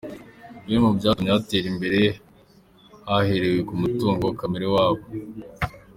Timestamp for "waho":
4.73-4.99